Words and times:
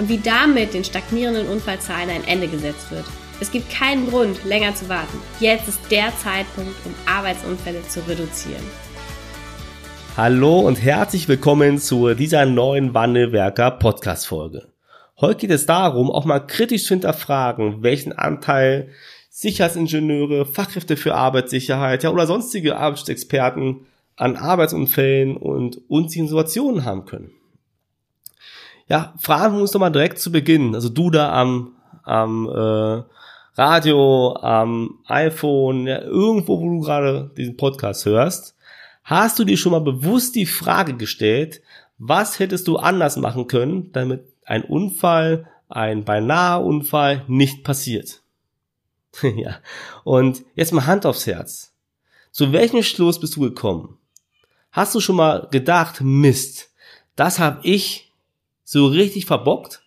und 0.00 0.08
wie 0.08 0.18
damit 0.18 0.72
den 0.72 0.82
stagnierenden 0.82 1.46
Unfallzahlen 1.46 2.08
ein 2.08 2.26
Ende 2.26 2.48
gesetzt 2.48 2.90
wird. 2.90 3.04
Es 3.38 3.52
gibt 3.52 3.70
keinen 3.70 4.08
Grund, 4.08 4.42
länger 4.46 4.74
zu 4.74 4.88
warten. 4.88 5.18
Jetzt 5.40 5.68
ist 5.68 5.78
der 5.90 6.10
Zeitpunkt, 6.16 6.74
um 6.86 6.94
Arbeitsunfälle 7.04 7.86
zu 7.86 8.00
reduzieren. 8.08 8.62
Hallo 10.16 10.60
und 10.60 10.82
herzlich 10.82 11.28
willkommen 11.28 11.78
zu 11.78 12.14
dieser 12.14 12.46
neuen 12.46 12.94
Wandelwerker 12.94 13.70
Podcast 13.72 14.26
Folge. 14.26 14.68
Heute 15.20 15.40
geht 15.40 15.50
es 15.50 15.66
darum, 15.66 16.10
auch 16.10 16.24
mal 16.24 16.40
kritisch 16.40 16.84
zu 16.84 16.94
hinterfragen, 16.94 17.82
welchen 17.82 18.12
Anteil 18.12 18.88
Sicherheitsingenieure, 19.28 20.46
Fachkräfte 20.46 20.96
für 20.96 21.14
Arbeitssicherheit, 21.14 22.04
ja 22.04 22.10
oder 22.10 22.26
sonstige 22.26 22.78
Arbeitsexperten 22.78 23.86
an 24.16 24.36
Arbeitsunfällen 24.36 25.36
und 25.36 25.78
unsicheren 25.88 26.28
Situationen 26.28 26.86
haben 26.86 27.04
können. 27.04 27.32
Ja, 28.90 29.14
fragen 29.20 29.54
wir 29.54 29.60
uns 29.60 29.70
doch 29.70 29.78
mal 29.78 29.90
direkt 29.90 30.18
zu 30.18 30.32
Beginn. 30.32 30.74
Also 30.74 30.88
du 30.88 31.10
da 31.10 31.32
am, 31.32 31.76
am 32.02 32.48
äh, 32.48 33.02
Radio, 33.54 34.34
am 34.34 34.98
iPhone, 35.06 35.86
ja, 35.86 36.00
irgendwo, 36.00 36.60
wo 36.60 36.68
du 36.68 36.80
gerade 36.80 37.30
diesen 37.36 37.56
Podcast 37.56 38.04
hörst, 38.04 38.56
hast 39.04 39.38
du 39.38 39.44
dir 39.44 39.56
schon 39.56 39.70
mal 39.70 39.80
bewusst 39.80 40.34
die 40.34 40.44
Frage 40.44 40.96
gestellt, 40.96 41.62
was 41.98 42.40
hättest 42.40 42.66
du 42.66 42.78
anders 42.78 43.16
machen 43.16 43.46
können, 43.46 43.92
damit 43.92 44.24
ein 44.44 44.64
Unfall, 44.64 45.46
ein 45.68 46.04
beinahe 46.04 46.60
Unfall 46.60 47.22
nicht 47.28 47.62
passiert? 47.62 48.22
ja. 49.22 49.58
Und 50.02 50.42
jetzt 50.56 50.72
mal 50.72 50.86
Hand 50.86 51.06
aufs 51.06 51.28
Herz. 51.28 51.74
Zu 52.32 52.52
welchem 52.52 52.82
Schluss 52.82 53.20
bist 53.20 53.36
du 53.36 53.42
gekommen? 53.42 53.98
Hast 54.72 54.96
du 54.96 55.00
schon 55.00 55.14
mal 55.14 55.46
gedacht, 55.52 56.00
Mist, 56.00 56.70
das 57.14 57.38
habe 57.38 57.60
ich 57.62 58.09
so 58.70 58.86
richtig 58.86 59.26
verbockt? 59.26 59.82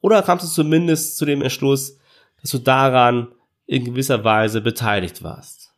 Oder 0.00 0.22
kamst 0.22 0.44
du 0.44 0.48
zumindest 0.48 1.16
zu 1.16 1.24
dem 1.24 1.42
Entschluss, 1.42 1.98
dass 2.40 2.52
du 2.52 2.58
daran 2.58 3.32
in 3.66 3.84
gewisser 3.84 4.22
Weise 4.22 4.60
beteiligt 4.60 5.24
warst? 5.24 5.72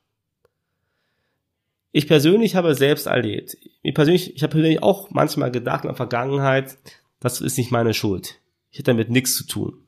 Ich 1.93 2.07
persönlich 2.07 2.55
habe 2.55 2.75
selbst 2.75 3.07
erlebt. 3.07 3.57
Ich 3.83 3.95
persönlich, 3.95 4.37
ich 4.37 4.43
habe 4.43 4.51
persönlich 4.51 4.83
auch 4.83 5.09
manchmal 5.11 5.51
gedacht 5.51 5.85
in 5.85 5.89
der 5.89 5.97
Vergangenheit, 5.97 6.77
das 7.19 7.41
ist 7.41 7.57
nicht 7.57 7.71
meine 7.71 7.95
Schuld. 7.95 8.41
Ich 8.71 8.79
hätte 8.79 8.91
damit 8.91 9.09
nichts 9.09 9.35
zu 9.35 9.47
tun. 9.47 9.79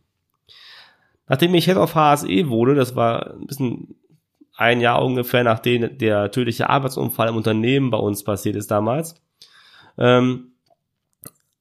Nachdem 1.26 1.54
ich 1.54 1.66
Head 1.66 1.76
of 1.76 1.94
HSE 1.94 2.48
wurde, 2.48 2.74
das 2.74 2.96
war 2.96 3.34
ein 3.34 3.46
bisschen 3.46 3.96
ein 4.56 4.80
Jahr 4.80 5.04
ungefähr, 5.04 5.44
nachdem 5.44 5.98
der 5.98 6.30
tödliche 6.30 6.70
Arbeitsunfall 6.70 7.28
im 7.28 7.36
Unternehmen 7.36 7.90
bei 7.90 7.98
uns 7.98 8.24
passiert 8.24 8.56
ist 8.56 8.70
damals, 8.70 9.20
ähm, 9.98 10.47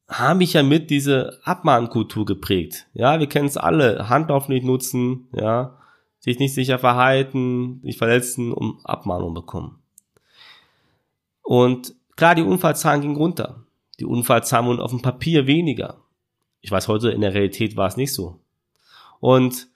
haben 0.07 0.37
mich 0.37 0.53
ja 0.53 0.63
mit 0.63 0.89
diese 0.89 1.39
Abmahnkultur 1.43 2.25
geprägt. 2.25 2.87
Ja, 2.93 3.19
wir 3.19 3.27
kennen 3.27 3.47
es 3.47 3.57
alle. 3.57 4.09
Handlauf 4.09 4.47
nicht 4.47 4.65
nutzen, 4.65 5.27
ja, 5.33 5.77
sich 6.19 6.39
nicht 6.39 6.53
sicher 6.53 6.79
verhalten, 6.79 7.81
sich 7.83 7.97
verletzen, 7.97 8.53
um 8.53 8.79
Abmahnung 8.85 9.33
bekommen. 9.33 9.79
Und 11.43 11.93
klar, 12.15 12.35
die 12.35 12.41
Unfallzahlen 12.41 13.01
gingen 13.01 13.17
runter. 13.17 13.63
Die 13.99 14.05
Unfallzahlen 14.05 14.67
wurden 14.67 14.79
auf 14.79 14.91
dem 14.91 15.01
Papier 15.01 15.47
weniger. 15.47 15.97
Ich 16.61 16.71
weiß 16.71 16.87
heute, 16.87 17.11
in 17.11 17.21
der 17.21 17.33
Realität 17.33 17.75
war 17.75 17.87
es 17.87 17.97
nicht 17.97 18.13
so. 18.13 18.39
Und 19.19 19.67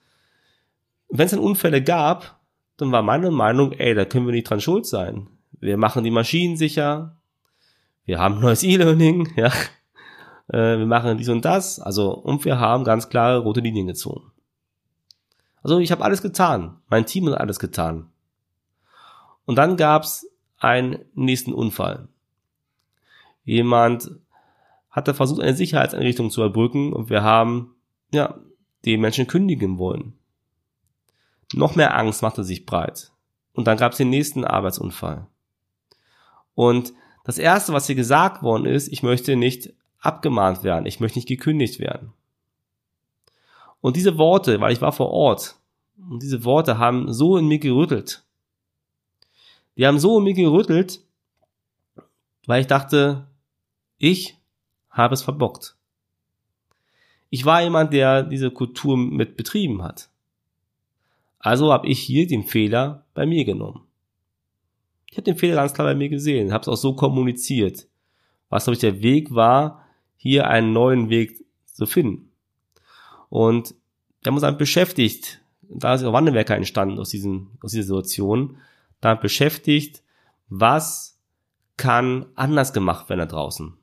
wenn 1.08 1.26
es 1.26 1.32
dann 1.32 1.40
Unfälle 1.40 1.82
gab, 1.82 2.38
dann 2.76 2.92
war 2.92 3.02
meine 3.02 3.30
Meinung, 3.30 3.72
ey, 3.72 3.94
da 3.94 4.04
können 4.04 4.26
wir 4.26 4.32
nicht 4.32 4.48
dran 4.48 4.60
schuld 4.60 4.86
sein. 4.86 5.28
Wir 5.60 5.76
machen 5.76 6.04
die 6.04 6.10
Maschinen 6.10 6.56
sicher. 6.56 7.16
Wir 8.04 8.18
haben 8.18 8.40
neues 8.40 8.62
E-Learning, 8.62 9.32
ja 9.36 9.52
äh, 10.48 10.78
wir 10.78 10.86
machen 10.86 11.16
dies 11.18 11.28
und 11.28 11.44
das, 11.44 11.78
also 11.80 12.12
und 12.12 12.44
wir 12.44 12.58
haben 12.58 12.84
ganz 12.84 13.08
klare 13.08 13.38
rote 13.38 13.60
Linien 13.60 13.86
gezogen. 13.86 14.30
Also 15.62 15.78
ich 15.78 15.92
habe 15.92 16.04
alles 16.04 16.22
getan, 16.22 16.80
mein 16.88 17.06
Team 17.06 17.28
hat 17.28 17.40
alles 17.40 17.58
getan. 17.58 18.08
Und 19.44 19.56
dann 19.56 19.76
gab's 19.76 20.26
einen 20.58 21.04
nächsten 21.14 21.52
Unfall. 21.52 22.08
Jemand 23.44 24.10
hatte 24.90 25.14
versucht, 25.14 25.40
eine 25.40 25.54
Sicherheitseinrichtung 25.54 26.30
zu 26.30 26.42
erbrücken 26.42 26.92
und 26.92 27.10
wir 27.10 27.22
haben 27.22 27.74
ja 28.12 28.38
die 28.84 28.96
Menschen 28.96 29.26
kündigen 29.26 29.78
wollen. 29.78 30.14
Noch 31.54 31.76
mehr 31.76 31.96
Angst 31.96 32.22
machte 32.22 32.44
sich 32.44 32.66
breit. 32.66 33.12
Und 33.52 33.66
dann 33.66 33.76
gab's 33.76 33.96
den 33.96 34.10
nächsten 34.10 34.44
Arbeitsunfall. 34.44 35.26
Und 36.54 36.92
das 37.24 37.38
erste, 37.38 37.72
was 37.72 37.86
hier 37.86 37.94
gesagt 37.94 38.42
worden 38.42 38.66
ist, 38.66 38.88
ich 38.88 39.02
möchte 39.02 39.36
nicht 39.36 39.74
abgemahnt 40.02 40.64
werden, 40.64 40.84
ich 40.84 41.00
möchte 41.00 41.18
nicht 41.18 41.28
gekündigt 41.28 41.78
werden. 41.78 42.12
Und 43.80 43.96
diese 43.96 44.18
Worte, 44.18 44.60
weil 44.60 44.72
ich 44.72 44.80
war 44.80 44.92
vor 44.92 45.10
Ort, 45.10 45.56
und 46.10 46.22
diese 46.22 46.44
Worte 46.44 46.78
haben 46.78 47.12
so 47.12 47.36
in 47.36 47.46
mir 47.46 47.58
gerüttelt. 47.58 48.24
Die 49.76 49.86
haben 49.86 49.98
so 49.98 50.18
in 50.18 50.24
mir 50.24 50.34
gerüttelt, 50.34 51.00
weil 52.46 52.60
ich 52.60 52.66
dachte, 52.66 53.26
ich 53.98 54.36
habe 54.90 55.14
es 55.14 55.22
verbockt. 55.22 55.76
Ich 57.30 57.44
war 57.44 57.62
jemand, 57.62 57.92
der 57.92 58.24
diese 58.24 58.50
Kultur 58.50 58.96
mit 58.96 59.36
betrieben 59.36 59.82
hat. 59.82 60.10
Also 61.38 61.72
habe 61.72 61.86
ich 61.86 62.00
hier 62.00 62.26
den 62.26 62.44
Fehler 62.44 63.06
bei 63.14 63.24
mir 63.24 63.44
genommen. 63.44 63.86
Ich 65.10 65.16
habe 65.16 65.24
den 65.24 65.36
Fehler 65.36 65.56
ganz 65.56 65.72
klar 65.72 65.86
bei 65.86 65.94
mir 65.94 66.08
gesehen, 66.08 66.52
habe 66.52 66.62
es 66.62 66.68
auch 66.68 66.76
so 66.76 66.94
kommuniziert, 66.94 67.86
was 68.48 68.64
glaube 68.64 68.74
ich 68.74 68.80
der 68.80 69.02
Weg 69.02 69.34
war, 69.34 69.81
hier 70.22 70.46
einen 70.46 70.72
neuen 70.72 71.10
Weg 71.10 71.44
zu 71.64 71.84
finden. 71.84 72.30
Und 73.28 73.74
haben 74.24 74.34
uns 74.34 74.42
dann 74.42 74.56
beschäftigt, 74.56 75.40
da 75.62 75.94
ist 75.94 76.04
auch 76.04 76.12
Wandelwerker 76.12 76.54
entstanden 76.54 77.00
aus, 77.00 77.08
diesen, 77.08 77.58
aus 77.60 77.72
dieser 77.72 77.82
Situation, 77.82 78.58
da 79.00 79.16
beschäftigt, 79.16 80.04
was 80.48 81.18
kann 81.76 82.26
anders 82.36 82.72
gemacht 82.72 83.08
werden 83.08 83.18
da 83.18 83.26
draußen? 83.26 83.74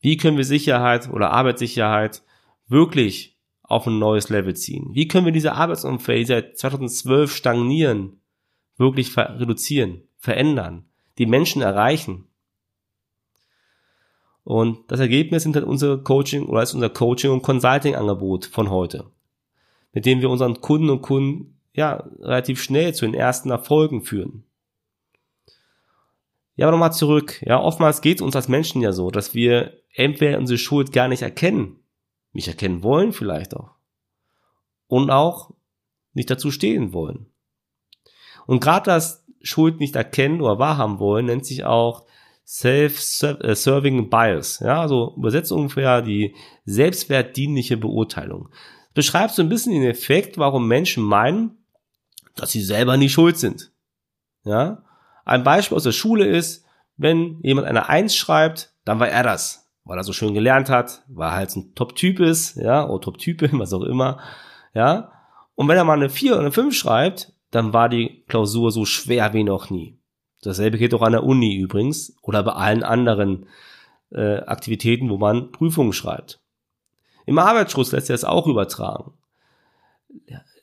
Wie 0.00 0.16
können 0.16 0.36
wir 0.36 0.44
Sicherheit 0.44 1.10
oder 1.10 1.32
Arbeitssicherheit 1.32 2.22
wirklich 2.68 3.36
auf 3.64 3.88
ein 3.88 3.98
neues 3.98 4.28
Level 4.28 4.54
ziehen? 4.54 4.90
Wie 4.92 5.08
können 5.08 5.24
wir 5.26 5.32
diese 5.32 5.54
Arbeitsunfälle, 5.54 6.20
die 6.20 6.26
seit 6.26 6.58
2012 6.58 7.34
stagnieren, 7.34 8.20
wirklich 8.76 9.16
reduzieren, 9.16 10.02
verändern, 10.16 10.84
die 11.18 11.26
Menschen 11.26 11.60
erreichen? 11.60 12.28
Und 14.50 14.90
das 14.90 14.98
Ergebnis 14.98 15.44
sind 15.44 15.54
dann 15.54 15.62
unsere 15.62 16.02
Coaching 16.02 16.46
oder 16.46 16.60
ist 16.64 16.74
unser 16.74 16.90
Coaching 16.90 17.30
und 17.30 17.42
Consulting 17.42 17.94
Angebot 17.94 18.46
von 18.46 18.68
heute, 18.68 19.04
mit 19.92 20.06
dem 20.06 20.20
wir 20.20 20.28
unseren 20.28 20.60
Kunden 20.60 20.90
und 20.90 21.02
Kunden 21.02 21.60
ja 21.72 22.02
relativ 22.18 22.60
schnell 22.60 22.92
zu 22.92 23.04
den 23.04 23.14
ersten 23.14 23.50
Erfolgen 23.50 24.02
führen. 24.02 24.42
Ja, 26.56 26.66
aber 26.66 26.72
nochmal 26.72 26.92
zurück. 26.92 27.40
Ja, 27.46 27.60
oftmals 27.60 28.00
geht 28.02 28.16
es 28.16 28.22
uns 28.22 28.34
als 28.34 28.48
Menschen 28.48 28.82
ja 28.82 28.90
so, 28.90 29.12
dass 29.12 29.34
wir 29.34 29.84
entweder 29.94 30.36
unsere 30.36 30.58
Schuld 30.58 30.92
gar 30.92 31.06
nicht 31.06 31.22
erkennen, 31.22 31.76
nicht 32.32 32.48
erkennen 32.48 32.82
wollen 32.82 33.12
vielleicht 33.12 33.54
auch, 33.54 33.76
und 34.88 35.12
auch 35.12 35.52
nicht 36.12 36.28
dazu 36.28 36.50
stehen 36.50 36.92
wollen. 36.92 37.26
Und 38.48 38.58
gerade 38.58 38.86
das 38.86 39.24
Schuld 39.42 39.78
nicht 39.78 39.94
erkennen 39.94 40.40
oder 40.40 40.58
wahrhaben 40.58 40.98
wollen, 40.98 41.26
nennt 41.26 41.46
sich 41.46 41.62
auch 41.62 42.09
Self-Serving 42.50 44.10
Bias. 44.10 44.58
Ja, 44.58 44.80
also 44.80 45.14
übersetzt 45.16 45.52
ungefähr 45.52 46.02
die 46.02 46.34
selbstwertdienliche 46.64 47.76
Beurteilung. 47.76 48.48
Beschreibt 48.92 49.34
so 49.34 49.42
ein 49.42 49.48
bisschen 49.48 49.72
den 49.72 49.88
Effekt, 49.88 50.36
warum 50.36 50.66
Menschen 50.66 51.04
meinen, 51.04 51.64
dass 52.34 52.50
sie 52.50 52.60
selber 52.60 52.96
nicht 52.96 53.12
schuld 53.12 53.38
sind. 53.38 53.70
Ja, 54.42 54.82
ein 55.24 55.44
Beispiel 55.44 55.76
aus 55.76 55.84
der 55.84 55.92
Schule 55.92 56.26
ist, 56.26 56.64
wenn 56.96 57.38
jemand 57.42 57.68
eine 57.68 57.88
Eins 57.88 58.16
schreibt, 58.16 58.74
dann 58.84 58.98
war 58.98 59.08
er 59.08 59.22
das, 59.22 59.70
weil 59.84 59.98
er 59.98 60.04
so 60.04 60.12
schön 60.12 60.34
gelernt 60.34 60.68
hat, 60.68 61.04
weil 61.06 61.28
er 61.28 61.36
halt 61.36 61.54
ein 61.54 61.74
Top-Typ 61.76 62.18
ist, 62.18 62.56
ja, 62.56 62.88
oder 62.88 63.00
Top-Type, 63.00 63.48
was 63.52 63.72
auch 63.72 63.84
immer, 63.84 64.18
ja. 64.74 65.12
Und 65.54 65.68
wenn 65.68 65.76
er 65.76 65.84
mal 65.84 65.92
eine 65.92 66.10
Vier 66.10 66.32
oder 66.32 66.40
eine 66.40 66.52
Fünf 66.52 66.74
schreibt, 66.74 67.32
dann 67.52 67.72
war 67.72 67.88
die 67.88 68.24
Klausur 68.26 68.72
so 68.72 68.84
schwer 68.84 69.34
wie 69.34 69.44
noch 69.44 69.70
nie. 69.70 69.99
Dasselbe 70.42 70.78
geht 70.78 70.94
auch 70.94 71.02
an 71.02 71.12
der 71.12 71.24
Uni 71.24 71.56
übrigens 71.56 72.16
oder 72.22 72.42
bei 72.42 72.52
allen 72.52 72.82
anderen 72.82 73.46
äh, 74.10 74.38
Aktivitäten, 74.38 75.10
wo 75.10 75.18
man 75.18 75.52
Prüfungen 75.52 75.92
schreibt. 75.92 76.40
Im 77.26 77.38
Arbeitsschutz 77.38 77.92
lässt 77.92 78.06
sich 78.06 78.14
das 78.14 78.24
auch 78.24 78.46
übertragen. 78.46 79.12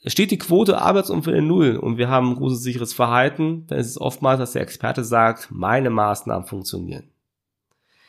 Es 0.04 0.12
steht 0.14 0.32
die 0.32 0.38
Quote 0.38 0.82
Arbeitsunfälle 0.82 1.42
null 1.42 1.78
und 1.78 1.98
wir 1.98 2.10
haben 2.10 2.32
ein 2.32 2.36
großes 2.36 2.62
sicheres 2.62 2.94
Verhalten, 2.94 3.66
dann 3.68 3.80
ist 3.80 3.88
es 3.88 4.02
oftmals, 4.02 4.40
dass 4.40 4.54
der 4.54 4.62
Experte 4.62 5.04
sagt, 5.04 5.50
meine 5.52 5.90
Maßnahmen 5.90 6.48
funktionieren. 6.48 7.10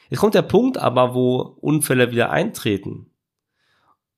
Jetzt 0.09 0.21
kommt 0.21 0.35
der 0.35 0.43
Punkt 0.43 0.79
aber, 0.79 1.15
wo 1.15 1.57
Unfälle 1.61 2.11
wieder 2.11 2.31
eintreten. 2.31 3.11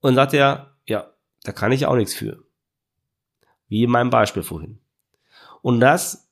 Und 0.00 0.14
sagt 0.14 0.34
er, 0.34 0.76
ja, 0.86 1.10
da 1.42 1.52
kann 1.52 1.72
ich 1.72 1.86
auch 1.86 1.96
nichts 1.96 2.14
für. 2.14 2.42
Wie 3.68 3.82
in 3.82 3.90
meinem 3.90 4.10
Beispiel 4.10 4.42
vorhin. 4.42 4.78
Und 5.62 5.80
das 5.80 6.29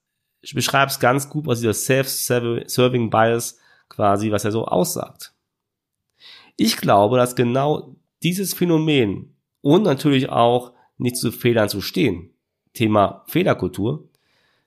beschreibt 0.55 0.93
es 0.93 1.01
ganz 1.01 1.29
gut, 1.29 1.47
was 1.47 1.61
dieser 1.61 1.75
Self-Serving 1.75 3.11
Bias 3.11 3.59
quasi, 3.89 4.31
was 4.31 4.45
er 4.45 4.53
so 4.53 4.67
aussagt. 4.67 5.33
Ich 6.57 6.77
glaube, 6.77 7.17
dass 7.17 7.37
genau 7.37 7.97
dieses 8.23 8.55
Phänomen 8.55 9.35
und 9.61 9.85
natürlich 9.85 10.29
auch 10.29 10.73
nicht 10.97 11.17
zu 11.17 11.31
Fehlern 11.31 11.69
zu 11.69 11.81
stehen, 11.81 12.31
Thema 12.75 13.25
Fehlerkultur, 13.29 14.09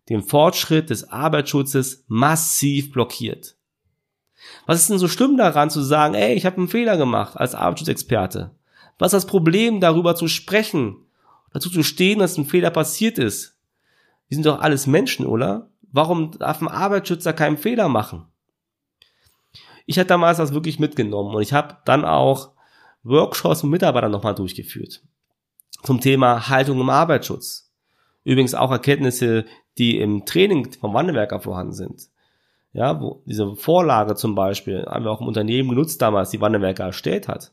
den 0.10 0.24
Fortschritt 0.24 0.90
des 0.90 1.10
Arbeitsschutzes 1.10 2.06
massiv 2.08 2.92
blockiert. 2.92 3.56
Was 4.66 4.82
ist 4.82 4.90
denn 4.90 4.98
so 4.98 5.08
schlimm 5.08 5.38
daran 5.38 5.70
zu 5.70 5.82
sagen, 5.82 6.16
ey, 6.16 6.34
ich 6.34 6.46
habe 6.46 6.58
einen 6.58 6.68
Fehler 6.68 6.98
gemacht 6.98 7.38
als 7.38 7.56
Arbeitsschutzexperte? 7.56 8.52
Was 8.98 9.14
ist 9.14 9.24
das 9.24 9.28
Problem, 9.28 9.80
darüber 9.80 10.16
zu 10.16 10.28
sprechen, 10.28 10.98
dazu 11.54 11.70
zu 11.70 11.84
stehen, 11.84 12.20
dass 12.20 12.38
ein 12.38 12.46
Fehler 12.46 12.72
passiert 12.72 13.18
ist? 13.18 13.58
Wir 14.32 14.36
sind 14.38 14.46
doch 14.46 14.62
alles 14.62 14.88
Menschen, 14.88 15.26
oder? 15.26 15.68
Warum 15.92 16.32
darf 16.32 16.62
ein 16.62 16.70
Arbeitsschützer 16.70 17.34
keinen 17.34 17.58
Fehler 17.58 17.90
machen? 17.90 18.28
Ich 19.86 20.00
hatte 20.00 20.08
damals 20.08 20.38
das 20.38 20.54
wirklich 20.54 20.80
mitgenommen 20.80 21.36
und 21.36 21.42
ich 21.42 21.52
habe 21.52 21.80
dann 21.84 22.06
auch 22.06 22.52
Workshops 23.04 23.62
mit 23.64 23.74
Mitarbeitern 23.74 24.10
nochmal 24.10 24.34
durchgeführt 24.34 25.04
zum 25.84 26.00
Thema 26.00 26.48
Haltung 26.48 26.80
im 26.80 26.90
Arbeitsschutz. 26.90 27.74
Übrigens 28.24 28.56
auch 28.56 28.72
Erkenntnisse, 28.72 29.44
die 29.78 30.00
im 30.00 30.26
Training 30.26 30.72
vom 30.80 30.94
Wandelwerker 30.94 31.42
vorhanden 31.42 31.74
sind. 31.74 32.08
Ja, 32.72 33.02
wo 33.02 33.22
diese 33.26 33.58
Vorlage 33.58 34.16
zum 34.16 34.34
Beispiel 34.34 34.86
haben 34.86 35.04
wir 35.04 35.12
auch 35.12 35.20
im 35.20 35.28
Unternehmen 35.28 35.72
genutzt 35.72 36.02
damals, 36.02 36.30
die 36.30 36.40
Wandelwerker 36.40 36.86
erstellt 36.86 37.28
hat. 37.28 37.52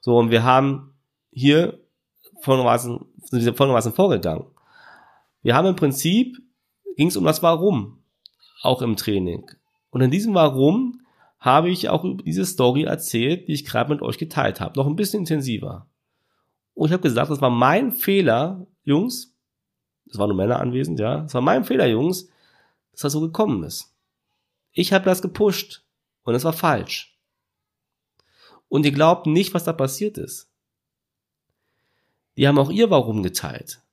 So, 0.00 0.18
und 0.18 0.32
wir 0.32 0.42
haben 0.42 0.92
hier 1.30 1.78
folgendermaßen, 2.40 2.98
sind 3.30 3.44
wir 3.44 3.54
folgendermaßen 3.54 3.92
vorgegangen. 3.92 4.46
Wir 5.44 5.54
haben 5.54 5.68
im 5.68 5.76
Prinzip, 5.76 6.38
ging 6.96 7.08
es 7.08 7.18
um 7.18 7.24
das 7.24 7.42
Warum, 7.42 8.02
auch 8.62 8.80
im 8.80 8.96
Training. 8.96 9.44
Und 9.90 10.00
in 10.00 10.10
diesem 10.10 10.34
Warum 10.34 11.02
habe 11.38 11.68
ich 11.68 11.90
auch 11.90 12.02
diese 12.24 12.46
Story 12.46 12.84
erzählt, 12.84 13.46
die 13.46 13.52
ich 13.52 13.66
gerade 13.66 13.92
mit 13.92 14.00
euch 14.00 14.16
geteilt 14.16 14.62
habe. 14.62 14.78
Noch 14.78 14.86
ein 14.86 14.96
bisschen 14.96 15.20
intensiver. 15.20 15.86
Und 16.72 16.86
ich 16.86 16.92
habe 16.94 17.02
gesagt, 17.02 17.30
das 17.30 17.42
war 17.42 17.50
mein 17.50 17.92
Fehler, 17.92 18.66
Jungs. 18.84 19.36
Es 20.10 20.16
waren 20.16 20.30
nur 20.30 20.36
Männer 20.38 20.60
anwesend, 20.60 20.98
ja. 20.98 21.20
Das 21.20 21.34
war 21.34 21.42
mein 21.42 21.64
Fehler, 21.64 21.86
Jungs, 21.86 22.30
dass 22.92 23.02
das 23.02 23.12
so 23.12 23.20
gekommen 23.20 23.62
ist. 23.64 23.94
Ich 24.72 24.94
habe 24.94 25.04
das 25.04 25.20
gepusht 25.20 25.84
und 26.22 26.34
es 26.34 26.44
war 26.44 26.54
falsch. 26.54 27.18
Und 28.70 28.86
ihr 28.86 28.92
glaubt 28.92 29.26
nicht, 29.26 29.52
was 29.52 29.64
da 29.64 29.74
passiert 29.74 30.16
ist. 30.16 30.50
Die 32.38 32.48
haben 32.48 32.58
auch 32.58 32.70
ihr 32.70 32.88
Warum 32.88 33.22
geteilt. 33.22 33.83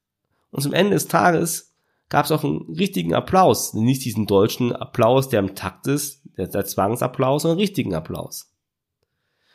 Und 0.52 0.62
zum 0.62 0.74
Ende 0.74 0.92
des 0.92 1.08
Tages 1.08 1.74
gab 2.10 2.26
es 2.26 2.32
auch 2.32 2.44
einen 2.44 2.76
richtigen 2.78 3.14
Applaus. 3.14 3.74
Nicht 3.74 4.06
diesen 4.06 4.28
deutschen 4.28 4.76
Applaus, 4.76 5.30
der 5.30 5.40
im 5.40 5.56
Takt 5.56 5.88
ist, 5.88 6.22
der, 6.38 6.48
der 6.48 6.66
Zwangsapplaus, 6.66 7.44
sondern 7.44 7.58
einen 7.58 7.68
richtigen 7.68 7.94
Applaus. 7.94 8.54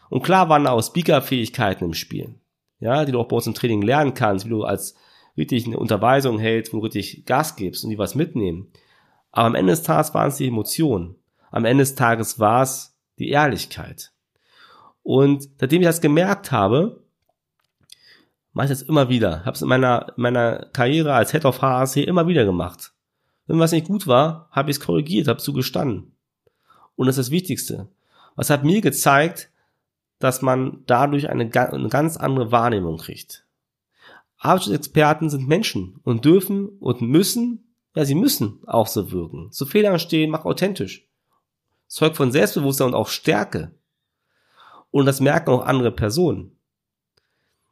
Und 0.09 0.23
klar 0.23 0.49
waren 0.49 0.67
auch 0.67 0.83
Speakerfähigkeiten 0.83 1.87
im 1.87 1.95
Spiel 1.95 2.37
ja, 2.81 3.05
die 3.05 3.13
du 3.13 3.21
auch 3.21 3.29
bei 3.29 3.37
uns 3.37 3.47
im 3.47 3.55
Training 3.55 3.83
lernen 3.83 4.15
kannst, 4.15 4.47
wie 4.47 4.51
du 4.51 4.65
als 4.65 4.95
richtig 5.37 5.67
eine 5.67 5.79
Unterweisung 5.79 6.39
hältst, 6.39 6.73
wo 6.73 6.79
du 6.79 6.85
richtig 6.85 7.25
Gas 7.27 7.57
gibst 7.57 7.85
und 7.85 7.91
die 7.91 7.99
was 7.99 8.15
mitnehmen. 8.15 8.71
Aber 9.33 9.47
am 9.47 9.55
Ende 9.55 9.73
des 9.73 9.83
Tages 9.83 10.15
waren 10.15 10.29
es 10.29 10.37
die 10.37 10.49
Emotionen. 10.49 11.17
Am 11.51 11.65
Ende 11.65 11.83
des 11.83 11.95
Tages 11.95 12.39
war 12.39 12.63
es 12.63 12.97
die 13.19 13.31
Ehrlichkeit. 13.31 14.13
Und 15.03 15.49
seitdem 15.59 15.83
ich 15.83 15.87
das 15.87 16.01
gemerkt 16.01 16.53
habe, 16.53 17.03
mache 18.57 18.73
ich 18.73 18.79
das 18.79 18.89
immer 18.89 19.11
wieder. 19.11 19.45
Habe 19.45 19.55
es 19.55 19.61
in 19.61 19.69
meiner, 19.69 20.15
meiner 20.17 20.65
Karriere 20.73 21.13
als 21.13 21.31
Head 21.31 21.45
of 21.45 21.61
HAC 21.61 21.99
immer 21.99 22.27
wieder 22.27 22.47
gemacht. 22.47 22.95
Wenn 23.47 23.59
was 23.59 23.73
nicht 23.73 23.87
gut 23.87 24.07
war, 24.07 24.49
habe 24.51 24.71
ich 24.71 24.79
es 24.79 24.83
korrigiert, 24.83 25.29
habe 25.29 25.41
zugestanden. 25.41 26.13
Und 26.97 27.07
das 27.07 27.19
ist 27.19 27.27
das 27.27 27.31
Wichtigste. 27.31 27.89
Was 28.35 28.49
hat 28.49 28.65
mir 28.65 28.81
gezeigt, 28.81 29.51
dass 30.21 30.41
man 30.41 30.83
dadurch 30.87 31.29
eine, 31.29 31.51
eine 31.55 31.89
ganz 31.91 32.17
andere 32.17 32.51
Wahrnehmung 32.51 32.97
kriegt. 32.97 33.45
Arbeitsschutzexperten 34.39 35.29
sind 35.29 35.47
Menschen 35.47 36.01
und 36.03 36.25
dürfen 36.25 36.71
und 36.81 37.03
müssen, 37.03 37.75
ja, 37.95 38.07
sie 38.07 38.15
müssen 38.15 38.61
auch 38.67 38.87
so 38.87 39.13
wirken. 39.13 39.53
Zu 39.53 39.67
Fehlern 39.67 39.99
stehen, 39.99 40.31
mach 40.31 40.47
authentisch. 40.47 41.07
Zeug 41.89 42.17
von 42.17 42.33
Selbstbewusstsein 42.33 42.89
und 42.89 42.95
auch 42.95 43.09
Stärke. 43.09 43.73
Und 44.91 45.05
das 45.05 45.21
merken 45.21 45.51
auch 45.51 45.67
andere 45.67 45.93
Personen. 45.93 46.56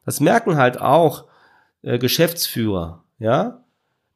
Das 0.05 0.21
merken 0.21 0.57
halt 0.57 0.81
auch 0.81 1.25
äh, 1.83 1.99
Geschäftsführer, 1.99 3.05
ja. 3.19 3.61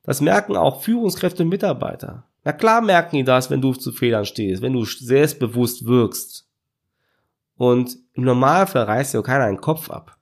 Das 0.03 0.21
merken 0.21 0.57
auch 0.57 0.83
Führungskräfte 0.83 1.43
und 1.43 1.51
Mitarbeiter. 1.51 2.25
Na 2.45 2.53
klar 2.53 2.81
merken 2.81 3.17
die 3.17 3.25
das, 3.25 3.51
wenn 3.51 3.61
du 3.61 3.75
zu 3.75 3.93
Fehlern 3.93 4.25
stehst, 4.25 4.63
wenn 4.63 4.73
du 4.73 4.85
selbstbewusst 4.85 5.85
wirkst. 5.85 6.49
Und 7.57 7.99
im 8.15 8.25
Normalfall 8.25 8.85
reißt 8.85 9.13
dir 9.13 9.23
keiner 9.23 9.45
einen 9.45 9.61
Kopf 9.61 9.91
ab. 9.91 10.17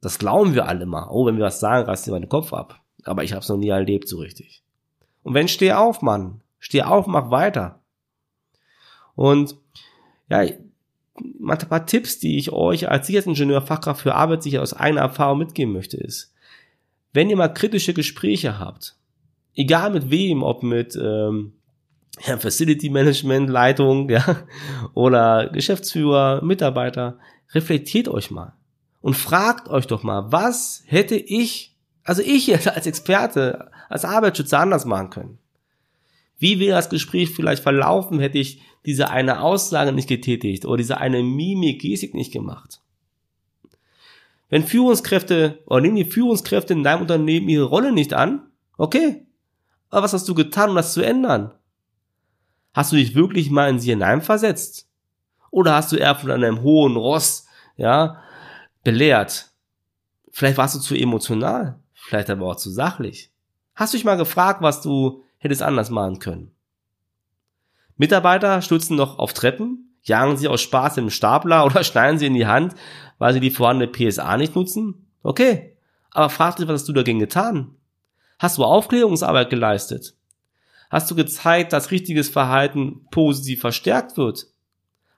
Das 0.00 0.18
glauben 0.18 0.54
wir 0.54 0.68
alle 0.68 0.86
mal. 0.86 1.08
Oh, 1.10 1.26
wenn 1.26 1.38
wir 1.38 1.46
was 1.46 1.58
sagen, 1.58 1.86
reißt 1.86 2.06
dir 2.06 2.12
meinen 2.12 2.28
Kopf 2.28 2.52
ab. 2.52 2.80
Aber 3.04 3.24
ich 3.24 3.32
habe 3.32 3.40
es 3.40 3.48
noch 3.48 3.56
nie 3.56 3.70
erlebt 3.70 4.08
so 4.08 4.18
richtig. 4.18 4.62
Und 5.22 5.34
wenn, 5.34 5.48
steh 5.48 5.72
auf, 5.72 6.02
Mann. 6.02 6.42
Steh 6.60 6.82
auf, 6.82 7.06
mach 7.06 7.30
weiter. 7.30 7.80
Und 9.14 9.56
ja, 10.28 10.44
ein 11.20 11.68
paar 11.68 11.86
Tipps, 11.86 12.18
die 12.18 12.38
ich 12.38 12.52
euch 12.52 12.88
als 12.88 13.06
Sicherheitsingenieur, 13.06 13.62
Fachkraft 13.62 14.02
für 14.02 14.14
Arbeitssicherheit 14.14 14.62
aus 14.62 14.74
eigener 14.74 15.02
Erfahrung 15.02 15.38
mitgeben 15.38 15.72
möchte, 15.72 15.96
ist, 15.96 16.32
wenn 17.12 17.30
ihr 17.30 17.36
mal 17.36 17.48
kritische 17.48 17.94
Gespräche 17.94 18.58
habt, 18.58 18.96
egal 19.54 19.90
mit 19.90 20.10
wem, 20.10 20.42
ob 20.42 20.62
mit 20.62 20.96
ähm, 20.96 21.54
ja, 22.26 22.36
Facility 22.36 22.90
Management, 22.90 23.50
Leitung, 23.50 24.08
ja, 24.10 24.44
oder 24.94 25.48
Geschäftsführer, 25.48 26.44
Mitarbeiter, 26.44 27.18
reflektiert 27.52 28.08
euch 28.08 28.30
mal 28.30 28.54
und 29.00 29.14
fragt 29.14 29.68
euch 29.68 29.86
doch 29.86 30.02
mal, 30.02 30.30
was 30.32 30.82
hätte 30.86 31.16
ich, 31.16 31.76
also 32.04 32.22
ich 32.22 32.54
als 32.68 32.86
Experte, 32.86 33.70
als 33.88 34.04
Arbeitsschützer 34.04 34.60
anders 34.60 34.84
machen 34.84 35.10
können? 35.10 35.38
Wie 36.38 36.60
wäre 36.60 36.76
das 36.76 36.88
Gespräch 36.88 37.30
vielleicht 37.30 37.62
verlaufen, 37.62 38.20
hätte 38.20 38.38
ich 38.38 38.62
diese 38.86 39.10
eine 39.10 39.40
Aussage 39.40 39.92
nicht 39.92 40.08
getätigt 40.08 40.64
oder 40.64 40.76
diese 40.76 40.98
eine 40.98 41.22
Mimik, 41.22 41.80
Gestik 41.80 42.14
nicht 42.14 42.32
gemacht? 42.32 42.80
Wenn 44.48 44.64
Führungskräfte 44.64 45.62
oder 45.66 45.80
nehmen 45.80 45.96
die 45.96 46.04
Führungskräfte 46.04 46.72
in 46.72 46.84
deinem 46.84 47.02
Unternehmen 47.02 47.48
ihre 47.48 47.64
Rolle 47.64 47.92
nicht 47.92 48.14
an, 48.14 48.50
okay. 48.78 49.26
Aber 49.90 50.04
was 50.04 50.12
hast 50.12 50.28
du 50.28 50.34
getan, 50.34 50.70
um 50.70 50.76
das 50.76 50.92
zu 50.94 51.02
ändern? 51.02 51.52
Hast 52.72 52.92
du 52.92 52.96
dich 52.96 53.14
wirklich 53.14 53.50
mal 53.50 53.68
in 53.68 53.78
sie 53.78 53.90
hineinversetzt? 53.90 54.88
Oder 55.50 55.74
hast 55.74 55.92
du 55.92 55.96
eher 55.96 56.14
von 56.14 56.30
einem 56.30 56.62
hohen 56.62 56.96
Ross, 56.96 57.46
ja, 57.76 58.22
belehrt? 58.84 59.50
Vielleicht 60.30 60.58
warst 60.58 60.76
du 60.76 60.80
zu 60.80 60.94
emotional, 60.94 61.80
vielleicht 61.94 62.30
aber 62.30 62.46
auch 62.46 62.56
zu 62.56 62.70
sachlich. 62.70 63.32
Hast 63.74 63.92
du 63.92 63.96
dich 63.96 64.04
mal 64.04 64.16
gefragt, 64.16 64.62
was 64.62 64.80
du 64.82 65.22
hättest 65.38 65.62
anders 65.62 65.90
machen 65.90 66.18
können? 66.18 66.52
Mitarbeiter 67.96 68.62
stürzen 68.62 68.96
noch 68.96 69.18
auf 69.18 69.32
Treppen, 69.32 69.96
jagen 70.02 70.36
sie 70.36 70.48
aus 70.48 70.60
Spaß 70.60 70.98
im 70.98 71.10
Stapler 71.10 71.64
oder 71.66 71.84
schneiden 71.84 72.18
sie 72.18 72.26
in 72.26 72.34
die 72.34 72.46
Hand, 72.46 72.74
weil 73.18 73.32
sie 73.32 73.40
die 73.40 73.50
vorhandene 73.50 73.90
PSA 73.90 74.36
nicht 74.36 74.54
nutzen? 74.54 75.06
Okay, 75.22 75.76
aber 76.10 76.30
frag 76.30 76.56
dich, 76.56 76.68
was 76.68 76.80
hast 76.80 76.88
du 76.88 76.92
dagegen 76.92 77.18
getan? 77.18 77.74
Hast 78.38 78.58
du 78.58 78.64
Aufklärungsarbeit 78.64 79.50
geleistet? 79.50 80.14
Hast 80.90 81.10
du 81.10 81.14
gezeigt, 81.14 81.72
dass 81.72 81.90
richtiges 81.90 82.28
Verhalten 82.28 83.06
positiv 83.10 83.60
verstärkt 83.60 84.16
wird? 84.16 84.46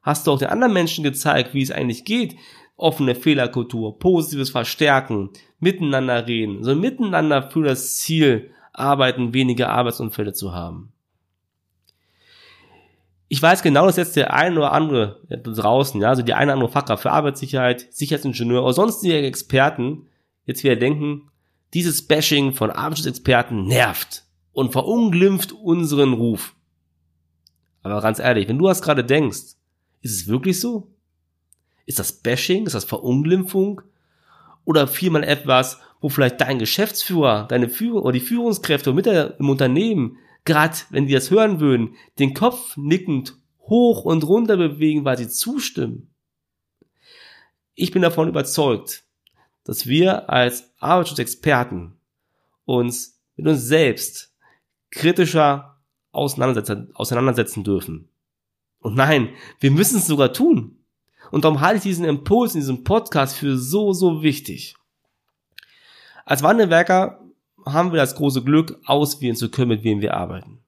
Hast 0.02 0.26
du 0.26 0.32
auch 0.32 0.38
den 0.38 0.48
anderen 0.48 0.72
Menschen 0.72 1.04
gezeigt, 1.04 1.54
wie 1.54 1.62
es 1.62 1.70
eigentlich 1.70 2.04
geht? 2.04 2.34
Offene 2.76 3.14
Fehlerkultur, 3.14 3.98
positives 3.98 4.50
Verstärken, 4.50 5.30
miteinander 5.58 6.26
reden, 6.26 6.64
so 6.64 6.74
miteinander 6.74 7.50
für 7.50 7.62
das 7.62 7.98
Ziel 7.98 8.50
arbeiten, 8.80 9.34
weniger 9.34 9.70
Arbeitsunfälle 9.70 10.32
zu 10.32 10.52
haben. 10.52 10.92
Ich 13.28 13.40
weiß 13.40 13.62
genau, 13.62 13.86
dass 13.86 13.96
jetzt 13.96 14.16
der 14.16 14.34
eine 14.34 14.56
oder 14.56 14.72
andere 14.72 15.20
draußen, 15.28 16.00
ja, 16.00 16.08
also 16.08 16.22
die 16.22 16.34
eine 16.34 16.46
oder 16.46 16.54
andere 16.54 16.72
Fachkraft 16.72 17.02
für 17.02 17.12
Arbeitssicherheit, 17.12 17.86
Sicherheitsingenieur 17.92 18.64
oder 18.64 18.72
sonstige 18.72 19.22
Experten 19.22 20.08
jetzt 20.46 20.64
wieder 20.64 20.74
denken, 20.74 21.30
dieses 21.72 22.06
Bashing 22.06 22.52
von 22.54 22.70
Arbeitsschutzexperten 22.70 23.66
nervt 23.66 24.24
und 24.52 24.72
verunglimpft 24.72 25.52
unseren 25.52 26.12
Ruf. 26.12 26.56
Aber 27.82 28.00
ganz 28.00 28.18
ehrlich, 28.18 28.48
wenn 28.48 28.58
du 28.58 28.66
das 28.66 28.82
gerade 28.82 29.04
denkst, 29.04 29.54
ist 30.02 30.22
es 30.22 30.26
wirklich 30.26 30.58
so? 30.58 30.90
Ist 31.86 31.98
das 31.98 32.12
Bashing? 32.12 32.66
Ist 32.66 32.74
das 32.74 32.84
Verunglimpfung? 32.84 33.82
Oder 34.64 34.86
vielmehr 34.86 35.26
etwas, 35.26 35.78
wo 36.00 36.08
vielleicht 36.08 36.40
dein 36.40 36.58
Geschäftsführer, 36.58 37.46
deine 37.46 37.68
Führung 37.68 38.02
oder 38.02 38.12
die 38.12 38.20
Führungskräfte 38.20 38.92
mit 38.92 39.06
im 39.06 39.50
Unternehmen, 39.50 40.18
gerade 40.44 40.76
wenn 40.90 41.06
die 41.06 41.12
das 41.12 41.30
hören 41.30 41.60
würden, 41.60 41.96
den 42.18 42.34
Kopf 42.34 42.76
nickend 42.76 43.36
hoch 43.60 44.04
und 44.04 44.24
runter 44.24 44.56
bewegen, 44.56 45.04
weil 45.04 45.18
sie 45.18 45.28
zustimmen. 45.28 46.12
Ich 47.74 47.92
bin 47.92 48.02
davon 48.02 48.28
überzeugt, 48.28 49.04
dass 49.64 49.86
wir 49.86 50.30
als 50.30 50.72
Arbeitsschutzexperten 50.80 51.92
uns 52.64 53.20
mit 53.36 53.46
uns 53.46 53.62
selbst 53.62 54.34
kritischer 54.90 55.78
auseinandersetzen, 56.12 56.90
auseinandersetzen 56.94 57.62
dürfen. 57.62 58.08
Und 58.80 58.96
nein, 58.96 59.30
wir 59.60 59.70
müssen 59.70 59.98
es 59.98 60.06
sogar 60.06 60.32
tun. 60.32 60.78
Und 61.30 61.44
darum 61.44 61.60
halte 61.60 61.76
ich 61.76 61.82
diesen 61.82 62.04
Impuls 62.04 62.54
in 62.54 62.60
diesem 62.60 62.82
Podcast 62.82 63.36
für 63.36 63.56
so, 63.56 63.92
so 63.92 64.22
wichtig. 64.22 64.74
Als 66.30 66.44
Wandelwerker 66.44 67.18
haben 67.66 67.90
wir 67.90 67.96
das 67.96 68.14
große 68.14 68.44
Glück, 68.44 68.78
auswählen 68.86 69.34
zu 69.34 69.50
können, 69.50 69.70
mit 69.70 69.82
wem 69.82 70.00
wir 70.00 70.14
arbeiten. 70.14 70.60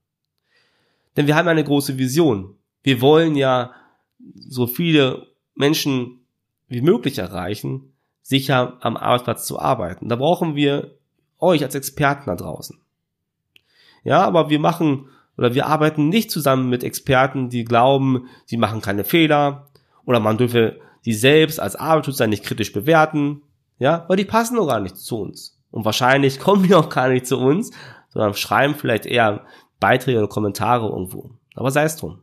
Denn 1.17 1.29
wir 1.29 1.37
haben 1.37 1.47
eine 1.47 1.63
große 1.63 1.99
Vision. 1.99 2.57
Wir 2.83 3.01
wollen 3.01 3.37
ja 3.37 3.71
so 4.35 4.67
viele 4.67 5.29
Menschen 5.55 6.27
wie 6.67 6.81
möglich 6.81 7.19
erreichen, 7.19 7.93
sicher 8.23 8.79
am 8.81 8.97
Arbeitsplatz 8.97 9.47
zu 9.47 9.61
arbeiten. 9.61 10.09
Da 10.09 10.17
brauchen 10.17 10.57
wir 10.57 10.97
euch 11.39 11.63
als 11.63 11.77
Experten 11.77 12.25
da 12.27 12.35
draußen. 12.35 12.81
Ja, 14.03 14.25
aber 14.25 14.51
wir 14.51 14.59
machen 14.59 15.11
oder 15.39 15.55
wir 15.55 15.67
arbeiten 15.67 16.09
nicht 16.09 16.33
zusammen 16.33 16.71
mit 16.71 16.83
Experten, 16.83 17.51
die 17.51 17.63
glauben, 17.63 18.27
sie 18.47 18.57
machen 18.57 18.81
keine 18.81 19.05
Fehler 19.05 19.69
oder 20.07 20.19
man 20.19 20.39
dürfe 20.39 20.81
sie 21.03 21.15
selbst 21.15 21.61
als 21.61 21.77
Arbeitsschützer 21.77 22.27
nicht 22.27 22.43
kritisch 22.43 22.73
bewerten, 22.73 23.43
ja, 23.79 24.05
weil 24.09 24.17
die 24.17 24.25
passen 24.25 24.57
doch 24.57 24.67
gar 24.67 24.81
nicht 24.81 24.97
zu 24.97 25.21
uns. 25.21 25.59
Und 25.71 25.85
wahrscheinlich 25.85 26.39
kommen 26.41 26.65
die 26.65 26.75
auch 26.75 26.89
gar 26.89 27.09
nicht 27.09 27.27
zu 27.27 27.39
uns, 27.39 27.71
sondern 28.11 28.35
schreiben 28.35 28.75
vielleicht 28.75 29.07
eher 29.07 29.45
Beiträge 29.81 30.19
oder 30.19 30.29
Kommentare 30.29 30.89
irgendwo. 30.89 31.31
Aber 31.55 31.71
sei 31.71 31.85
es 31.85 31.97
drum. 31.97 32.19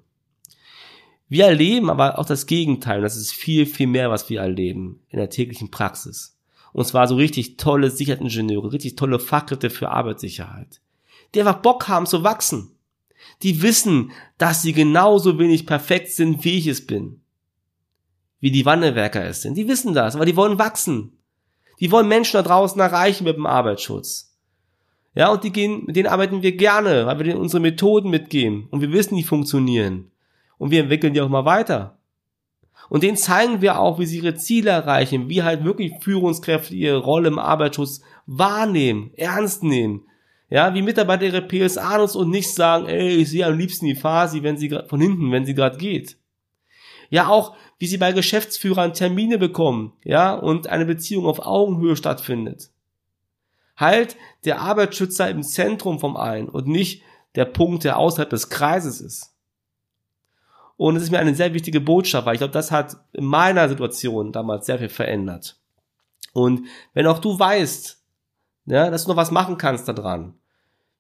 Wir 1.27 1.46
erleben 1.46 1.91
aber 1.91 2.18
auch 2.18 2.25
das 2.25 2.48
Gegenteil. 2.48 3.01
das 3.01 3.15
ist 3.15 3.32
viel, 3.32 3.68
viel 3.68 3.88
mehr, 3.88 4.10
was 4.10 4.29
wir 4.29 4.41
erleben 4.41 5.01
in 5.10 5.20
der 5.20 5.29
täglichen 5.29 5.70
Praxis. 5.70 6.36
Und 6.74 6.86
zwar 6.86 7.08
so 7.08 7.15
richtig 7.15 7.58
tolle 7.58 7.91
Sicherheitsingenieure, 7.91 8.72
richtig 8.74 8.96
tolle 8.96 9.20
Fachkräfte 9.20 9.70
für 9.70 9.89
Arbeitssicherheit. 9.89 10.82
Die 11.34 11.39
einfach 11.39 11.62
Bock 11.62 11.88
haben 11.88 12.08
zu 12.08 12.24
wachsen. 12.24 12.72
Die 13.44 13.62
wissen, 13.62 14.12
dass 14.38 14.62
sie 14.62 14.74
genauso 14.74 15.38
wenig 15.38 15.65
perfekt 15.65 16.10
sind, 16.12 16.44
wie 16.44 16.58
ich 16.58 16.68
es 16.68 16.86
bin. 16.86 17.22
Wie 18.39 18.51
die 18.51 18.65
Wandelwerker 18.65 19.25
es 19.25 19.41
sind. 19.41 19.56
Die 19.56 19.68
wissen 19.68 19.94
das, 19.94 20.15
aber 20.15 20.25
die 20.25 20.36
wollen 20.36 20.58
wachsen. 20.58 21.13
Die 21.79 21.91
wollen 21.91 22.07
Menschen 22.07 22.38
da 22.38 22.43
draußen 22.43 22.79
erreichen 22.79 23.24
mit 23.24 23.38
dem 23.38 23.45
Arbeitsschutz. 23.45 24.36
Ja, 25.15 25.31
und 25.31 25.43
die 25.43 25.51
gehen, 25.51 25.83
mit 25.86 25.95
denen 25.95 26.07
arbeiten 26.07 26.43
wir 26.43 26.55
gerne, 26.55 27.05
weil 27.05 27.17
wir 27.17 27.25
denen 27.25 27.39
unsere 27.39 27.62
Methoden 27.62 28.09
mitgeben 28.09 28.67
und 28.71 28.81
wir 28.81 28.91
wissen, 28.91 29.15
die 29.15 29.24
funktionieren 29.24 30.12
und 30.57 30.71
wir 30.71 30.81
entwickeln 30.81 31.13
die 31.13 31.21
auch 31.21 31.29
mal 31.29 31.45
weiter. 31.45 31.98
Und 32.89 33.03
denen 33.03 33.17
zeigen 33.17 33.62
wir 33.62 33.79
auch, 33.79 34.00
wie 34.00 34.05
sie 34.05 34.17
ihre 34.17 34.36
Ziele 34.36 34.71
erreichen, 34.71 35.29
wie 35.29 35.43
halt 35.43 35.63
wirklich 35.63 35.93
Führungskräfte 36.01 36.75
ihre 36.75 36.98
Rolle 36.98 37.27
im 37.27 37.39
Arbeitsschutz 37.39 38.01
wahrnehmen, 38.25 39.12
ernst 39.15 39.63
nehmen. 39.63 40.05
Ja, 40.50 40.74
wie 40.74 40.81
Mitarbeiter 40.81 41.25
ihre 41.25 41.41
PSA 41.43 42.00
nutzen 42.00 42.17
und 42.17 42.31
nicht 42.31 42.51
sagen, 42.51 42.88
ey, 42.88 43.17
ich 43.17 43.29
sehe 43.29 43.45
am 43.45 43.57
liebsten 43.57 43.86
die 43.86 43.95
Phase, 43.95 44.41
wenn 44.41 44.57
sie 44.57 44.75
von 44.88 45.00
hinten, 45.00 45.31
wenn 45.31 45.45
sie 45.45 45.53
gerade 45.53 45.77
geht. 45.77 46.17
Ja, 47.12 47.27
auch 47.27 47.55
wie 47.79 47.88
sie 47.88 47.98
bei 47.98 48.12
Geschäftsführern 48.12 48.93
Termine 48.93 49.38
bekommen, 49.38 49.93
ja, 50.03 50.33
und 50.36 50.67
eine 50.67 50.86
Beziehung 50.86 51.25
auf 51.25 51.39
Augenhöhe 51.39 51.95
stattfindet. 51.95 52.69
Halt 53.77 54.17
der 54.43 54.62
Arbeitsschützer 54.62 55.29
im 55.29 55.41
Zentrum 55.41 56.00
vom 56.00 56.17
allen 56.17 56.50
und 56.50 56.67
nicht 56.67 57.01
der 57.36 57.45
Punkt, 57.45 57.86
der 57.86 57.98
außerhalb 57.98 58.29
des 58.29 58.50
Kreises 58.50 59.00
ist. 59.00 59.33
Und 60.75 60.98
es 60.98 61.03
ist 61.03 61.12
mir 61.12 61.19
eine 61.19 61.36
sehr 61.36 61.53
wichtige 61.53 61.81
Botschaft, 61.81 62.25
weil 62.25 62.36
ich 62.36 62.39
glaube, 62.39 62.53
das 62.53 62.71
hat 62.71 62.98
in 63.13 63.25
meiner 63.25 63.67
Situation 63.69 64.31
damals 64.31 64.65
sehr 64.65 64.79
viel 64.79 64.89
verändert. 64.89 65.57
Und 66.33 66.67
wenn 66.93 67.07
auch 67.07 67.19
du 67.19 67.39
weißt, 67.39 68.01
ja, 68.65 68.89
dass 68.89 69.03
du 69.03 69.09
noch 69.09 69.17
was 69.17 69.31
machen 69.31 69.57
kannst 69.57 69.88
daran, 69.88 70.36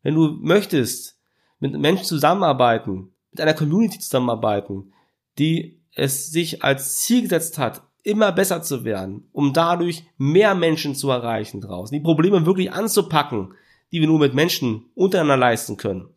wenn 0.01 0.15
du 0.15 0.37
möchtest, 0.41 1.17
mit 1.59 1.73
Menschen 1.73 2.05
zusammenarbeiten, 2.05 3.13
mit 3.31 3.41
einer 3.41 3.53
Community 3.53 3.99
zusammenarbeiten, 3.99 4.93
die 5.37 5.78
es 5.99 6.31
sich 6.31 6.63
als 6.63 6.99
Ziel 6.99 7.23
gesetzt 7.23 7.57
hat, 7.57 7.83
immer 8.03 8.31
besser 8.31 8.61
zu 8.61 8.83
werden, 8.83 9.27
um 9.31 9.53
dadurch 9.53 10.05
mehr 10.17 10.55
Menschen 10.55 10.95
zu 10.95 11.09
erreichen 11.09 11.61
draußen, 11.61 11.95
die 11.95 12.03
Probleme 12.03 12.45
wirklich 12.45 12.71
anzupacken, 12.71 13.53
die 13.91 13.99
wir 13.99 14.07
nur 14.07 14.19
mit 14.19 14.33
Menschen 14.33 14.85
untereinander 14.95 15.37
leisten 15.37 15.77
können, 15.77 16.09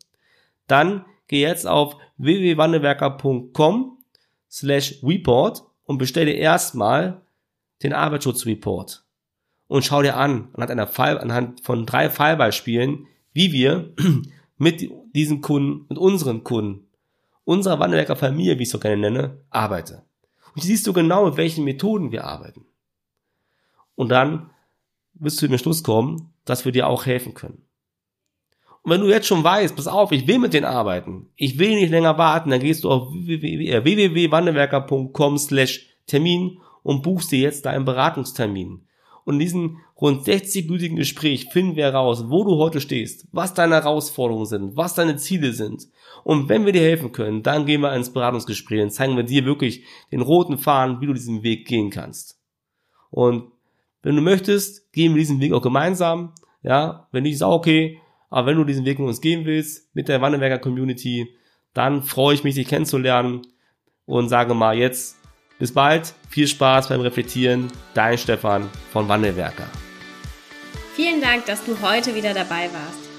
dann 0.67 1.05
geh 1.27 1.41
jetzt 1.41 1.67
auf 1.67 1.97
www.wandelwerker.com 2.17 3.97
slash 4.49 4.99
report 5.03 5.63
und 5.85 5.97
bestelle 5.97 6.31
erstmal 6.31 7.21
den 7.81 7.93
Arbeitsschutzreport. 7.93 9.03
Und 9.67 9.83
schau 9.83 10.01
dir 10.01 10.15
an, 10.17 10.49
anhand, 10.53 10.71
einer 10.71 10.87
Fall, 10.87 11.17
anhand 11.17 11.61
von 11.61 11.85
drei 11.85 12.09
Fallbeispielen, 12.09 13.07
wie 13.33 13.51
wir 13.51 13.93
mit 14.57 14.89
diesen 15.15 15.41
Kunden, 15.41 15.85
mit 15.89 15.97
unseren 15.97 16.43
Kunden, 16.43 16.87
unserer 17.45 17.79
Wandelwerker 17.79 18.15
Familie, 18.15 18.57
wie 18.57 18.63
ich 18.63 18.69
es 18.69 18.71
so 18.71 18.79
gerne 18.79 18.97
nenne, 18.97 19.37
arbeite. 19.49 20.03
Und 20.55 20.61
hier 20.61 20.75
siehst 20.75 20.87
du 20.87 20.93
genau, 20.93 21.25
mit 21.25 21.37
welchen 21.37 21.63
Methoden 21.63 22.11
wir 22.11 22.25
arbeiten. 22.25 22.65
Und 23.95 24.09
dann 24.09 24.49
wirst 25.13 25.41
du 25.41 25.47
den 25.47 25.59
Schluss 25.59 25.83
kommen, 25.83 26.33
dass 26.45 26.65
wir 26.65 26.71
dir 26.71 26.87
auch 26.87 27.05
helfen 27.05 27.33
können. 27.33 27.63
Und 28.83 28.91
wenn 28.91 29.01
du 29.01 29.09
jetzt 29.09 29.27
schon 29.27 29.43
weißt, 29.43 29.75
pass 29.75 29.87
auf, 29.87 30.11
ich 30.11 30.27
will 30.27 30.37
mit 30.39 30.53
denen 30.53 30.65
arbeiten, 30.65 31.29
ich 31.35 31.57
will 31.57 31.75
nicht 31.75 31.89
länger 31.89 32.17
warten, 32.17 32.49
dann 32.49 32.59
gehst 32.59 32.83
du 32.83 32.91
auf 32.91 33.13
www.wandelwerker.com 33.13 35.37
slash 35.37 35.87
Termin 36.05 36.59
und 36.83 37.01
buchst 37.01 37.31
dir 37.31 37.39
jetzt 37.39 37.65
deinen 37.65 37.85
Beratungstermin. 37.85 38.85
Und 39.23 39.35
in 39.35 39.39
diesem 39.39 39.77
rund 39.99 40.27
60-minütigen 40.27 40.97
Gespräch 40.97 41.47
finden 41.49 41.77
wir 41.77 41.85
heraus, 41.85 42.25
wo 42.27 42.43
du 42.43 42.57
heute 42.57 42.81
stehst, 42.81 43.25
was 43.31 43.53
deine 43.53 43.75
Herausforderungen 43.75 44.45
sind, 44.45 44.75
was 44.75 44.95
deine 44.95 45.15
Ziele 45.15 45.53
sind. 45.53 45.87
Und 46.23 46.49
wenn 46.49 46.65
wir 46.65 46.73
dir 46.73 46.81
helfen 46.81 47.11
können, 47.11 47.43
dann 47.43 47.65
gehen 47.65 47.81
wir 47.81 47.93
ins 47.93 48.13
Beratungsgespräch 48.13 48.81
und 48.81 48.91
zeigen 48.91 49.15
wir 49.15 49.23
dir 49.23 49.45
wirklich 49.45 49.83
den 50.11 50.21
roten 50.21 50.57
Faden, 50.57 51.01
wie 51.01 51.07
du 51.07 51.13
diesen 51.13 51.43
Weg 51.43 51.67
gehen 51.67 51.89
kannst. 51.89 52.39
Und 53.09 53.51
wenn 54.01 54.15
du 54.15 54.21
möchtest, 54.21 54.91
gehen 54.93 55.13
wir 55.13 55.19
diesen 55.19 55.39
Weg 55.39 55.53
auch 55.53 55.61
gemeinsam. 55.61 56.33
Ja, 56.61 57.07
wenn 57.11 57.23
nicht, 57.23 57.33
ist 57.33 57.43
auch 57.43 57.55
okay. 57.55 57.99
Aber 58.29 58.47
wenn 58.47 58.57
du 58.57 58.63
diesen 58.63 58.85
Weg 58.85 58.99
mit 58.99 59.07
uns 59.07 59.21
gehen 59.21 59.45
willst, 59.45 59.93
mit 59.95 60.07
der 60.07 60.21
Wandelwerker 60.21 60.59
Community, 60.59 61.27
dann 61.73 62.03
freue 62.03 62.35
ich 62.35 62.43
mich, 62.43 62.55
dich 62.55 62.67
kennenzulernen 62.67 63.41
und 64.05 64.29
sage 64.29 64.53
mal 64.53 64.77
jetzt 64.77 65.17
bis 65.59 65.71
bald, 65.71 66.13
viel 66.29 66.47
Spaß 66.47 66.89
beim 66.89 67.01
Reflektieren, 67.01 67.71
dein 67.93 68.17
Stefan 68.17 68.69
von 68.91 69.07
Wandelwerker. 69.07 69.67
Vielen 70.95 71.21
Dank, 71.21 71.45
dass 71.45 71.63
du 71.63 71.79
heute 71.81 72.15
wieder 72.15 72.33
dabei 72.33 72.69
warst. 72.73 73.12